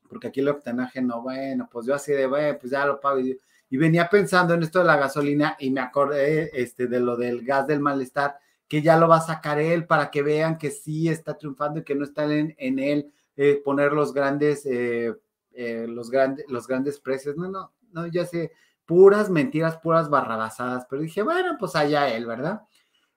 Porque 0.08 0.28
aquí 0.28 0.40
el 0.40 0.48
octanaje 0.48 1.00
no, 1.00 1.22
bueno, 1.22 1.68
pues 1.70 1.86
yo 1.86 1.94
así 1.94 2.12
de, 2.12 2.26
bueno, 2.26 2.58
pues 2.58 2.70
ya 2.70 2.84
lo 2.86 3.00
pago. 3.00 3.20
Y, 3.20 3.38
venía 3.70 4.08
pensando 4.08 4.54
en 4.54 4.62
esto 4.62 4.78
de 4.78 4.84
la 4.84 4.96
gasolina 4.96 5.56
y 5.58 5.68
me 5.70 5.80
acordé 5.80 6.48
este, 6.52 6.86
de 6.86 7.00
lo 7.00 7.16
del 7.16 7.44
gas 7.44 7.66
del 7.66 7.80
malestar, 7.80 8.38
que 8.68 8.82
ya 8.82 8.96
lo 8.96 9.08
va 9.08 9.16
a 9.16 9.20
sacar 9.20 9.58
él 9.58 9.84
para 9.84 10.12
que 10.12 10.22
vean 10.22 10.58
que 10.58 10.70
sí 10.70 11.08
está 11.08 11.36
triunfando 11.36 11.80
y 11.80 11.82
que 11.82 11.96
no 11.96 12.04
está 12.04 12.24
en, 12.32 12.54
en 12.56 12.78
él 12.78 13.12
eh, 13.36 13.60
poner 13.64 13.92
los 13.92 14.14
grandes, 14.14 14.64
eh, 14.64 15.12
eh, 15.54 15.86
los, 15.88 16.08
grandes, 16.08 16.44
los 16.48 16.68
grandes 16.68 17.00
precios. 17.00 17.36
No, 17.36 17.48
no, 17.48 17.72
no, 17.90 18.06
ya 18.06 18.24
sé, 18.26 18.52
puras 18.86 19.30
mentiras, 19.30 19.78
puras 19.78 20.08
barrabasadas, 20.10 20.86
pero 20.88 21.02
dije, 21.02 21.22
bueno, 21.22 21.56
pues 21.58 21.74
allá 21.76 22.08
él, 22.14 22.26
¿verdad? 22.26 22.62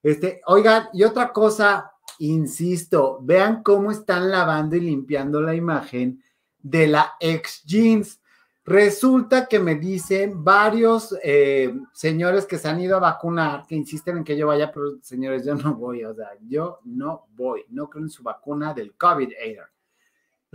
Este, 0.04 0.42
oigan, 0.46 0.88
y 0.94 1.04
otra 1.04 1.34
cosa, 1.34 1.92
insisto, 2.20 3.20
vean 3.22 3.64
cómo 3.64 3.92
están 3.92 4.32
lavando 4.32 4.76
y 4.76 4.82
limpiando 4.82 5.42
la 5.42 5.56
imagen 5.56 6.24
de 6.60 6.88
la 6.88 7.14
ex 7.20 7.64
jeans. 7.66 8.22
Resulta 8.64 9.48
que 9.48 9.60
me 9.60 9.76
dicen 9.76 10.44
varios 10.44 11.16
eh, 11.24 11.74
señores 11.94 12.46
que 12.46 12.58
se 12.58 12.68
han 12.68 12.82
ido 12.82 12.98
a 12.98 13.00
vacunar, 13.00 13.66
que 13.66 13.76
insisten 13.76 14.18
en 14.18 14.24
que 14.24 14.36
yo 14.36 14.48
vaya, 14.48 14.72
pero 14.72 14.98
señores, 15.02 15.46
yo 15.46 15.56
no 15.56 15.76
voy, 15.76 16.04
o 16.04 16.14
sea, 16.14 16.32
yo 16.46 16.80
no 16.84 17.28
voy, 17.30 17.64
no 17.70 17.90
creo 17.90 18.04
en 18.04 18.10
su 18.10 18.24
vacuna 18.24 18.74
del 18.74 18.94
COVID. 18.96 19.30
-19. 19.30 19.77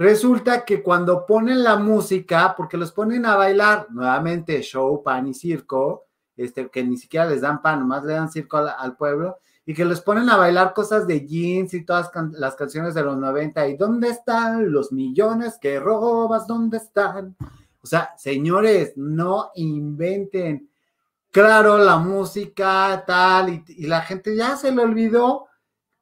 Resulta 0.02 0.64
que 0.64 0.82
cuando 0.82 1.24
ponen 1.24 1.62
la 1.62 1.76
música, 1.76 2.54
porque 2.56 2.76
los 2.76 2.90
ponen 2.90 3.24
a 3.24 3.36
bailar, 3.36 3.86
nuevamente 3.90 4.60
show, 4.60 5.00
pan 5.00 5.28
y 5.28 5.32
circo, 5.32 6.06
este, 6.36 6.68
que 6.70 6.82
ni 6.82 6.96
siquiera 6.96 7.26
les 7.26 7.40
dan 7.40 7.62
pan, 7.62 7.78
nomás 7.78 8.02
le 8.02 8.14
dan 8.14 8.28
circo 8.28 8.56
al, 8.56 8.96
pueblo, 8.96 9.38
y 9.64 9.72
que 9.74 9.84
les 9.84 10.00
ponen 10.00 10.28
a 10.28 10.36
bailar 10.36 10.74
cosas 10.74 11.06
de 11.06 11.24
jeans 11.24 11.72
y 11.74 11.84
todas 11.84 12.10
las 12.32 12.56
canciones 12.56 12.94
de 12.94 13.04
los 13.04 13.16
90 13.16 13.68
y 13.68 13.76
¿dónde 13.76 14.08
están 14.08 14.72
los 14.72 14.90
millones 14.90 15.56
que 15.60 15.78
robas? 15.78 16.48
¿Dónde 16.48 16.78
están? 16.78 17.36
O 17.80 17.86
sea, 17.86 18.12
señores, 18.16 18.94
no 18.96 19.52
inventen. 19.54 20.68
Claro, 21.30 21.78
la 21.78 21.98
música 21.98 23.04
tal 23.06 23.62
y 23.68 23.86
la 23.86 24.00
gente 24.00 24.34
ya 24.34 24.56
se 24.56 24.72
le 24.72 24.82
olvidó 24.82 25.46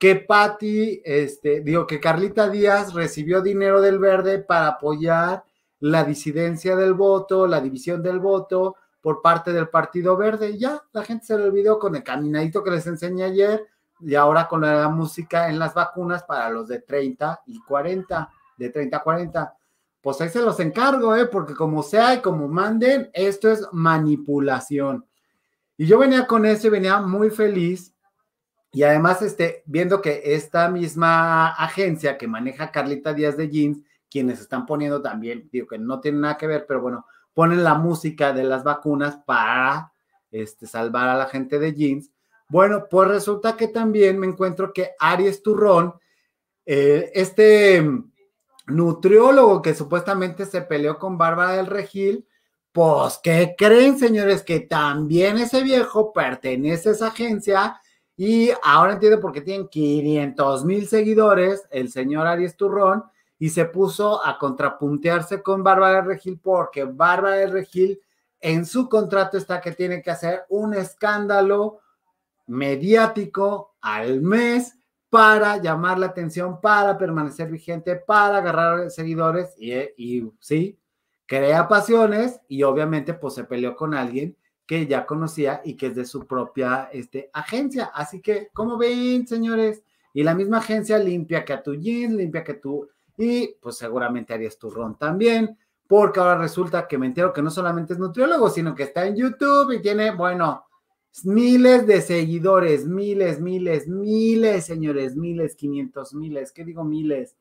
que 0.00 0.16
Patti, 0.16 1.02
este, 1.04 1.60
digo 1.60 1.86
que 1.86 2.00
Carlita 2.00 2.48
Díaz 2.48 2.94
recibió 2.94 3.42
dinero 3.42 3.82
del 3.82 3.98
verde 3.98 4.38
para 4.38 4.68
apoyar 4.68 5.44
la 5.78 6.04
disidencia 6.04 6.74
del 6.74 6.94
voto, 6.94 7.46
la 7.46 7.60
división 7.60 8.02
del 8.02 8.18
voto, 8.18 8.76
por 9.02 9.20
parte 9.20 9.52
del 9.52 9.68
Partido 9.68 10.16
Verde. 10.16 10.56
Ya, 10.56 10.82
la 10.92 11.04
gente 11.04 11.26
se 11.26 11.36
le 11.36 11.44
olvidó 11.44 11.78
con 11.78 11.94
el 11.96 12.02
caminadito 12.02 12.64
que 12.64 12.70
les 12.70 12.86
enseñé 12.86 13.24
ayer 13.24 13.66
y 14.00 14.14
ahora 14.14 14.48
con 14.48 14.62
la 14.62 14.88
música 14.88 15.50
en 15.50 15.58
las 15.58 15.74
vacunas 15.74 16.24
para 16.24 16.48
los 16.48 16.66
de 16.66 16.80
30 16.80 17.42
y 17.44 17.60
40, 17.60 18.30
de 18.56 18.70
30 18.70 18.96
a 18.96 19.02
40. 19.02 19.54
Pues 20.00 20.18
ahí 20.22 20.30
se 20.30 20.40
los 20.40 20.58
encargo, 20.60 21.14
¿eh? 21.14 21.26
porque 21.26 21.54
como 21.54 21.82
sea 21.82 22.14
y 22.14 22.22
como 22.22 22.48
manden, 22.48 23.10
esto 23.12 23.50
es 23.50 23.68
manipulación. 23.70 25.04
Y 25.76 25.84
yo 25.84 25.98
venía 25.98 26.26
con 26.26 26.46
eso 26.46 26.68
y 26.68 26.70
venía 26.70 27.02
muy 27.02 27.28
feliz. 27.28 27.92
Y 28.72 28.84
además, 28.84 29.22
este, 29.22 29.62
viendo 29.66 30.00
que 30.00 30.22
esta 30.24 30.68
misma 30.68 31.48
agencia 31.48 32.16
que 32.16 32.28
maneja 32.28 32.70
Carlita 32.70 33.12
Díaz 33.12 33.36
de 33.36 33.48
Jeans, 33.48 33.82
quienes 34.10 34.40
están 34.40 34.66
poniendo 34.66 35.02
también, 35.02 35.48
digo 35.50 35.66
que 35.66 35.78
no 35.78 36.00
tiene 36.00 36.18
nada 36.18 36.36
que 36.36 36.46
ver, 36.46 36.66
pero 36.66 36.80
bueno, 36.80 37.06
ponen 37.34 37.64
la 37.64 37.74
música 37.74 38.32
de 38.32 38.44
las 38.44 38.64
vacunas 38.64 39.16
para 39.24 39.92
este, 40.30 40.66
salvar 40.66 41.08
a 41.08 41.16
la 41.16 41.26
gente 41.26 41.58
de 41.58 41.74
jeans. 41.74 42.10
Bueno, 42.48 42.86
pues 42.90 43.08
resulta 43.08 43.56
que 43.56 43.68
también 43.68 44.18
me 44.18 44.26
encuentro 44.26 44.72
que 44.72 44.90
Aries 44.98 45.42
Turrón, 45.42 45.94
eh, 46.66 47.10
este 47.14 47.84
nutriólogo 48.66 49.62
que 49.62 49.74
supuestamente 49.74 50.46
se 50.46 50.62
peleó 50.62 50.98
con 50.98 51.16
Bárbara 51.16 51.52
del 51.52 51.66
Regil, 51.66 52.26
pues, 52.72 53.18
¿qué 53.22 53.54
creen, 53.58 53.98
señores? 53.98 54.42
Que 54.42 54.60
también 54.60 55.38
ese 55.38 55.62
viejo 55.62 56.12
pertenece 56.12 56.90
a 56.90 56.92
esa 56.92 57.06
agencia 57.08 57.80
y 58.22 58.50
ahora 58.62 58.92
entiendo 58.92 59.18
por 59.18 59.32
qué 59.32 59.40
tienen 59.40 59.66
500 59.66 60.66
mil 60.66 60.86
seguidores, 60.86 61.66
el 61.70 61.90
señor 61.90 62.26
Aries 62.26 62.54
Turrón, 62.54 63.02
y 63.38 63.48
se 63.48 63.64
puso 63.64 64.22
a 64.22 64.36
contrapuntearse 64.36 65.42
con 65.42 65.64
Bárbara 65.64 66.02
Regil 66.02 66.38
porque 66.38 66.84
Bárbara 66.84 67.46
Regil 67.46 67.98
en 68.38 68.66
su 68.66 68.90
contrato 68.90 69.38
está 69.38 69.62
que 69.62 69.72
tiene 69.72 70.02
que 70.02 70.10
hacer 70.10 70.44
un 70.50 70.74
escándalo 70.74 71.80
mediático 72.46 73.76
al 73.80 74.20
mes 74.20 74.76
para 75.08 75.56
llamar 75.56 75.98
la 75.98 76.08
atención, 76.08 76.60
para 76.60 76.98
permanecer 76.98 77.50
vigente, 77.50 77.96
para 77.96 78.36
agarrar 78.36 78.90
seguidores 78.90 79.54
y, 79.56 79.72
y 79.96 80.30
sí, 80.40 80.78
crea 81.24 81.66
pasiones 81.66 82.38
y 82.48 82.64
obviamente 82.64 83.14
pues 83.14 83.32
se 83.32 83.44
peleó 83.44 83.74
con 83.74 83.94
alguien 83.94 84.36
que 84.70 84.86
ya 84.86 85.04
conocía 85.04 85.62
y 85.64 85.74
que 85.74 85.86
es 85.86 85.96
de 85.96 86.04
su 86.04 86.28
propia 86.28 86.90
este, 86.92 87.28
agencia. 87.32 87.86
Así 87.92 88.20
que, 88.20 88.50
como 88.52 88.78
ven, 88.78 89.26
señores? 89.26 89.82
Y 90.14 90.22
la 90.22 90.32
misma 90.32 90.58
agencia 90.58 90.96
limpia 90.96 91.44
que 91.44 91.52
a 91.52 91.60
tu 91.60 91.74
jeans, 91.74 92.14
limpia 92.14 92.44
que 92.44 92.54
tu 92.54 92.88
y 93.18 93.48
pues 93.60 93.78
seguramente 93.78 94.32
harías 94.32 94.56
tu 94.56 94.70
ron 94.70 94.96
también, 94.96 95.58
porque 95.88 96.20
ahora 96.20 96.38
resulta 96.38 96.86
que 96.86 96.98
me 96.98 97.06
entero 97.06 97.32
que 97.32 97.42
no 97.42 97.50
solamente 97.50 97.94
es 97.94 97.98
nutriólogo, 97.98 98.48
sino 98.48 98.72
que 98.76 98.84
está 98.84 99.08
en 99.08 99.16
YouTube 99.16 99.72
y 99.72 99.82
tiene, 99.82 100.12
bueno, 100.12 100.64
miles 101.24 101.84
de 101.88 102.00
seguidores, 102.00 102.86
miles, 102.86 103.40
miles, 103.40 103.88
miles, 103.88 104.66
señores, 104.66 105.16
miles, 105.16 105.56
quinientos 105.56 106.14
miles, 106.14 106.52
¿qué 106.52 106.64
digo 106.64 106.84
miles? 106.84 107.34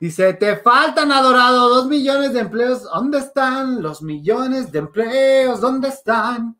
Dice, 0.00 0.34
te 0.34 0.56
faltan, 0.56 1.12
adorado, 1.12 1.68
dos 1.68 1.86
millones 1.86 2.32
de 2.32 2.40
empleos. 2.40 2.82
¿Dónde 2.82 3.18
están 3.18 3.80
los 3.80 4.02
millones 4.02 4.72
de 4.72 4.80
empleos? 4.80 5.60
¿Dónde 5.60 5.88
están? 5.88 6.56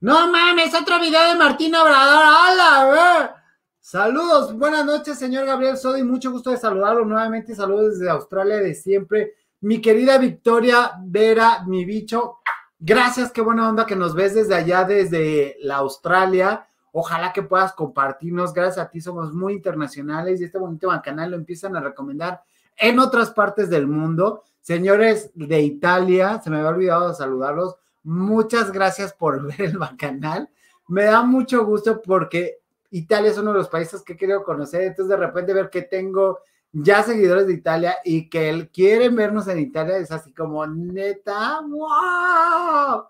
No 0.00 0.32
mames, 0.32 0.74
otro 0.74 0.98
video 0.98 1.28
de 1.28 1.36
Martín 1.36 1.74
Obrador. 1.74 2.24
¡Hala! 2.24 3.36
Saludos, 3.80 4.56
buenas 4.56 4.86
noches, 4.86 5.18
señor 5.18 5.44
Gabriel 5.44 5.76
Sodi. 5.76 6.02
Mucho 6.02 6.30
gusto 6.30 6.50
de 6.50 6.56
saludarlo 6.56 7.04
nuevamente. 7.04 7.54
Saludos 7.54 7.98
desde 7.98 8.10
Australia 8.10 8.56
de 8.56 8.74
siempre. 8.74 9.34
Mi 9.60 9.82
querida 9.82 10.16
Victoria 10.16 10.92
Vera, 11.02 11.64
mi 11.66 11.84
bicho. 11.84 12.38
Gracias, 12.78 13.30
qué 13.30 13.42
buena 13.42 13.68
onda 13.68 13.84
que 13.84 13.94
nos 13.94 14.14
ves 14.14 14.34
desde 14.34 14.54
allá, 14.54 14.84
desde 14.84 15.56
la 15.60 15.76
Australia. 15.76 16.66
Ojalá 16.92 17.32
que 17.32 17.42
puedas 17.42 17.74
compartirnos. 17.74 18.54
Gracias 18.54 18.78
a 18.78 18.90
ti, 18.90 19.02
somos 19.02 19.34
muy 19.34 19.52
internacionales 19.52 20.40
y 20.40 20.44
este 20.44 20.58
bonito 20.58 20.88
canal 21.04 21.32
lo 21.32 21.36
empiezan 21.36 21.76
a 21.76 21.80
recomendar 21.80 22.42
en 22.80 22.98
otras 22.98 23.30
partes 23.30 23.70
del 23.70 23.86
mundo. 23.86 24.42
Señores 24.60 25.30
de 25.34 25.60
Italia, 25.60 26.40
se 26.42 26.50
me 26.50 26.56
había 26.56 26.70
olvidado 26.70 27.14
saludarlos. 27.14 27.76
Muchas 28.02 28.72
gracias 28.72 29.12
por 29.12 29.46
ver 29.46 29.60
el 29.60 29.78
canal. 29.96 30.50
Me 30.88 31.04
da 31.04 31.22
mucho 31.22 31.64
gusto 31.64 32.02
porque 32.02 32.58
Italia 32.90 33.30
es 33.30 33.38
uno 33.38 33.52
de 33.52 33.58
los 33.58 33.68
países 33.68 34.02
que 34.02 34.16
quiero 34.16 34.42
conocer, 34.42 34.82
entonces 34.82 35.08
de 35.08 35.16
repente 35.16 35.54
ver 35.54 35.70
que 35.70 35.82
tengo 35.82 36.40
ya 36.72 37.02
seguidores 37.02 37.46
de 37.46 37.52
Italia 37.52 37.96
y 38.04 38.28
que 38.28 38.68
quieren 38.72 39.14
vernos 39.14 39.46
en 39.48 39.60
Italia 39.60 39.96
es 39.96 40.10
así 40.10 40.32
como 40.32 40.66
neta, 40.66 41.60
wow. 41.62 43.04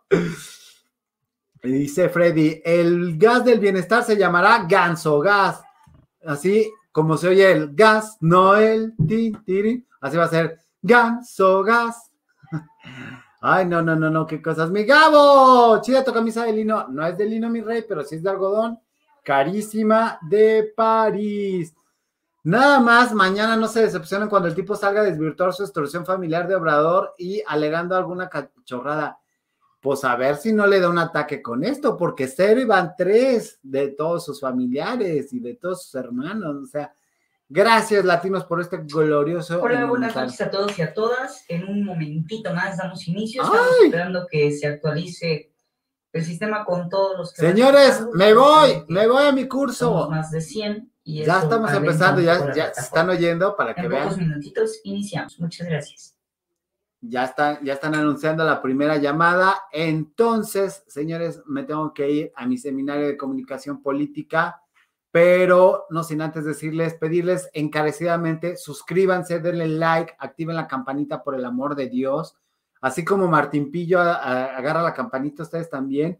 Dice 1.62 2.08
Freddy, 2.08 2.60
el 2.64 3.18
gas 3.18 3.44
del 3.44 3.60
bienestar 3.60 4.02
se 4.02 4.16
llamará 4.16 4.66
ganso 4.68 5.20
gas, 5.20 5.62
así 6.24 6.70
como 6.92 7.16
se 7.16 7.28
oye 7.28 7.50
el 7.50 7.74
gas, 7.74 8.16
no 8.20 8.56
el 8.56 8.94
ti, 9.06 9.32
así 10.00 10.16
va 10.16 10.24
a 10.24 10.28
ser 10.28 10.58
ganso 10.82 11.62
gas. 11.62 12.10
Ay, 13.40 13.66
no, 13.66 13.80
no, 13.80 13.96
no, 13.96 14.10
no, 14.10 14.26
qué 14.26 14.42
cosas. 14.42 14.70
Mi 14.70 14.84
Gabo, 14.84 15.80
chida 15.80 16.04
tu 16.04 16.12
camisa 16.12 16.44
de 16.44 16.52
lino. 16.52 16.88
No 16.88 17.06
es 17.06 17.16
de 17.16 17.24
lino, 17.24 17.48
mi 17.48 17.60
rey, 17.60 17.84
pero 17.88 18.02
sí 18.02 18.16
es 18.16 18.22
de 18.22 18.30
algodón 18.30 18.78
carísima 19.22 20.18
de 20.22 20.72
París. 20.74 21.74
Nada 22.42 22.80
más, 22.80 23.12
mañana 23.12 23.56
no 23.56 23.68
se 23.68 23.82
decepcionen 23.82 24.28
cuando 24.28 24.48
el 24.48 24.54
tipo 24.54 24.74
salga 24.74 25.02
a 25.02 25.04
desvirtuar 25.04 25.52
su 25.52 25.62
extorsión 25.62 26.06
familiar 26.06 26.48
de 26.48 26.54
Obrador 26.54 27.14
y 27.18 27.42
alegando 27.46 27.96
alguna 27.96 28.28
cachorrada. 28.28 29.18
Pues 29.80 30.04
a 30.04 30.14
ver 30.16 30.36
si 30.36 30.52
no 30.52 30.66
le 30.66 30.78
da 30.78 30.88
un 30.90 30.98
ataque 30.98 31.40
con 31.40 31.64
esto, 31.64 31.96
porque 31.96 32.28
cero 32.28 32.60
iban 32.60 32.92
tres 32.96 33.58
de 33.62 33.88
todos 33.88 34.24
sus 34.24 34.40
familiares 34.40 35.32
y 35.32 35.40
de 35.40 35.54
todos 35.54 35.84
sus 35.84 35.94
hermanos. 35.94 36.56
O 36.62 36.66
sea, 36.66 36.94
Gracias, 37.52 38.04
latinos, 38.04 38.44
por 38.44 38.60
este 38.60 38.76
glorioso. 38.84 39.60
Hola, 39.60 39.84
buenas 39.86 40.14
noches 40.14 40.40
a 40.40 40.52
todos 40.52 40.78
y 40.78 40.82
a 40.82 40.94
todas. 40.94 41.44
En 41.48 41.68
un 41.68 41.84
momentito 41.84 42.54
más 42.54 42.76
damos 42.76 43.08
inicio. 43.08 43.42
Estamos 43.42 43.66
¡Ay! 43.80 43.86
esperando 43.86 44.26
que 44.30 44.52
se 44.52 44.68
actualice 44.68 45.52
el 46.12 46.24
sistema 46.24 46.64
con 46.64 46.88
todos 46.88 47.18
los 47.18 47.34
que 47.34 47.42
Señores, 47.42 48.06
me 48.12 48.34
voy, 48.34 48.84
me 48.86 49.08
voy 49.08 49.24
a 49.24 49.32
mi 49.32 49.48
curso. 49.48 50.08
más 50.08 50.30
de 50.30 50.40
100 50.40 50.92
y 51.02 51.24
Ya 51.24 51.40
estamos 51.40 51.72
empezando, 51.72 52.20
ya, 52.20 52.54
ya 52.54 52.72
se 52.72 52.82
están 52.82 53.10
oyendo 53.10 53.56
para 53.56 53.74
que 53.74 53.80
En 53.80 53.90
pocos 53.90 54.16
vean. 54.16 54.28
minutitos 54.28 54.78
iniciamos. 54.84 55.40
Muchas 55.40 55.66
gracias. 55.66 56.16
Ya 57.02 57.24
están, 57.24 57.64
ya 57.64 57.74
están 57.74 57.94
anunciando 57.94 58.44
la 58.44 58.60
primera 58.60 58.98
llamada. 58.98 59.54
Entonces, 59.72 60.84
señores, 60.86 61.42
me 61.46 61.64
tengo 61.64 61.94
que 61.94 62.10
ir 62.10 62.32
a 62.36 62.46
mi 62.46 62.58
seminario 62.58 63.06
de 63.06 63.16
comunicación 63.16 63.82
política, 63.82 64.62
pero 65.10 65.86
no 65.90 66.04
sin 66.04 66.20
antes 66.20 66.44
decirles, 66.44 66.94
pedirles 66.94 67.48
encarecidamente, 67.52 68.56
suscríbanse, 68.56 69.40
denle 69.40 69.66
like, 69.66 70.14
activen 70.18 70.56
la 70.56 70.68
campanita 70.68 71.22
por 71.22 71.34
el 71.34 71.44
amor 71.44 71.74
de 71.74 71.88
Dios. 71.88 72.36
Así 72.80 73.04
como 73.04 73.28
Martín 73.28 73.70
Pillo 73.70 74.00
agarra 74.00 74.82
la 74.82 74.94
campanita, 74.94 75.42
ustedes 75.42 75.68
también. 75.68 76.18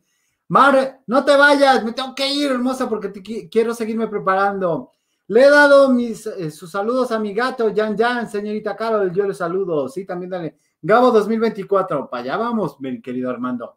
Mar, 0.49 1.01
no 1.07 1.25
te 1.25 1.37
vayas, 1.37 1.85
me 1.85 1.93
tengo 1.93 2.15
que 2.15 2.29
ir, 2.29 2.51
hermosa, 2.51 2.89
porque 2.89 3.13
quiero 3.49 3.73
seguirme 3.73 4.09
preparando. 4.09 4.91
Le 5.29 5.45
he 5.45 5.49
dado 5.49 5.93
mis, 5.93 6.27
eh, 6.27 6.51
sus 6.51 6.73
saludos 6.73 7.13
a 7.13 7.21
mi 7.21 7.33
gato, 7.33 7.73
Jan 7.75 7.97
Jan, 7.97 8.29
señorita 8.29 8.75
Carol, 8.75 9.13
yo 9.13 9.25
le 9.29 9.33
saludo. 9.33 9.89
Sí, 9.89 10.05
también 10.05 10.31
dale. 10.31 10.59
Gabo 10.83 11.11
2024, 11.11 12.09
para 12.09 12.23
allá 12.23 12.37
vamos, 12.39 12.81
mi 12.81 13.03
querido 13.03 13.29
Armando. 13.29 13.77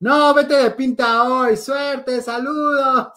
No, 0.00 0.34
vete 0.34 0.54
de 0.54 0.70
pinta 0.72 1.24
hoy, 1.24 1.56
suerte, 1.56 2.20
saludos. 2.20 3.12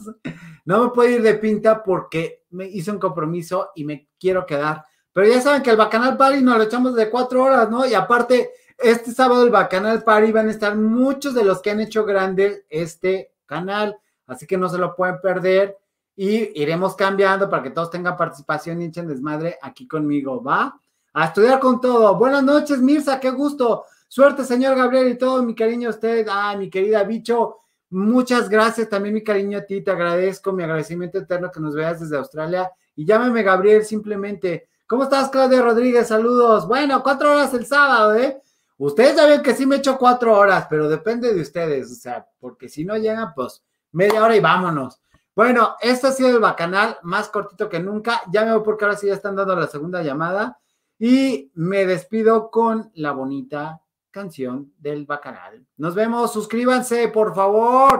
No 0.63 0.85
me 0.85 0.89
puedo 0.91 1.09
ir 1.09 1.21
de 1.21 1.33
pinta 1.33 1.83
porque 1.83 2.45
me 2.51 2.67
hice 2.67 2.91
un 2.91 2.99
compromiso 2.99 3.71
y 3.75 3.83
me 3.83 4.07
quiero 4.17 4.45
quedar. 4.45 4.85
Pero 5.11 5.27
ya 5.27 5.41
saben 5.41 5.61
que 5.61 5.71
el 5.71 5.77
Bacanal 5.77 6.15
Party 6.15 6.41
nos 6.41 6.57
lo 6.57 6.63
echamos 6.63 6.95
de 6.95 7.09
cuatro 7.09 7.43
horas, 7.43 7.69
¿no? 7.69 7.85
Y 7.85 7.93
aparte, 7.93 8.51
este 8.77 9.11
sábado 9.11 9.43
el 9.43 9.49
Bacanal 9.49 10.03
Party 10.03 10.31
van 10.31 10.47
a 10.47 10.51
estar 10.51 10.75
muchos 10.77 11.33
de 11.33 11.43
los 11.43 11.61
que 11.61 11.71
han 11.71 11.81
hecho 11.81 12.05
grande 12.05 12.65
este 12.69 13.33
canal, 13.45 13.97
así 14.27 14.47
que 14.47 14.57
no 14.57 14.69
se 14.69 14.77
lo 14.77 14.95
pueden 14.95 15.19
perder 15.19 15.77
y 16.15 16.61
iremos 16.61 16.95
cambiando 16.95 17.49
para 17.49 17.63
que 17.63 17.71
todos 17.71 17.89
tengan 17.89 18.15
participación 18.15 18.81
y 18.81 18.85
echen 18.85 19.07
desmadre 19.07 19.57
aquí 19.61 19.87
conmigo, 19.87 20.41
¿va? 20.41 20.79
A 21.13 21.25
estudiar 21.25 21.59
con 21.59 21.81
todo. 21.81 22.15
Buenas 22.15 22.43
noches, 22.43 22.79
Mirza, 22.79 23.19
qué 23.19 23.31
gusto. 23.31 23.85
Suerte, 24.07 24.43
señor 24.43 24.75
Gabriel, 24.75 25.09
y 25.09 25.17
todo 25.17 25.41
mi 25.43 25.55
cariño 25.55 25.89
a 25.89 25.91
usted. 25.91 26.27
Ah, 26.29 26.55
mi 26.57 26.69
querida 26.69 27.03
Bicho, 27.03 27.57
muchas 27.89 28.47
gracias. 28.47 28.89
También 28.89 29.15
mi 29.15 29.23
cariño 29.23 29.57
a 29.57 29.61
ti, 29.61 29.81
te 29.81 29.91
agradezco, 29.91 30.51
mi 30.51 30.63
agradecimiento 30.63 31.17
eterno 31.17 31.51
que 31.51 31.59
nos 31.59 31.73
veas 31.73 31.99
desde 31.99 32.17
Australia. 32.17 32.71
Y 32.95 33.05
llámame 33.05 33.43
Gabriel, 33.43 33.83
simplemente. 33.83 34.69
¿Cómo 34.85 35.03
estás, 35.03 35.29
Claudia 35.29 35.61
Rodríguez? 35.61 36.07
Saludos. 36.07 36.67
Bueno, 36.67 37.01
cuatro 37.01 37.31
horas 37.31 37.53
el 37.53 37.65
sábado, 37.65 38.15
¿eh? 38.15 38.41
Ustedes 38.77 39.15
ya 39.15 39.25
ven 39.25 39.41
que 39.41 39.53
sí 39.53 39.65
me 39.65 39.77
echo 39.77 39.97
cuatro 39.97 40.37
horas, 40.37 40.67
pero 40.69 40.87
depende 40.87 41.33
de 41.33 41.41
ustedes, 41.41 41.91
o 41.91 41.95
sea, 41.95 42.25
porque 42.39 42.69
si 42.69 42.85
no 42.85 42.95
llegan, 42.97 43.33
pues 43.35 43.61
media 43.91 44.23
hora 44.23 44.35
y 44.35 44.39
vámonos. 44.39 45.01
Bueno, 45.35 45.75
este 45.81 46.07
ha 46.07 46.11
sido 46.11 46.29
el 46.29 46.39
bacanal, 46.39 46.97
más 47.03 47.29
cortito 47.29 47.67
que 47.67 47.79
nunca. 47.79 48.21
Ya 48.31 48.45
me 48.45 48.53
voy 48.53 48.61
porque 48.63 48.85
ahora 48.85 48.97
sí 48.97 49.07
ya 49.07 49.13
están 49.13 49.35
dando 49.35 49.55
la 49.55 49.67
segunda 49.67 50.01
llamada. 50.01 50.59
Y 50.99 51.49
me 51.55 51.85
despido 51.85 52.51
con 52.51 52.91
la 52.93 53.13
bonita 53.13 53.81
canción 54.11 54.73
del 54.77 55.05
bacanal. 55.05 55.65
Nos 55.77 55.95
vemos, 55.95 56.33
suscríbanse, 56.33 57.07
por 57.07 57.33
favor. 57.33 57.97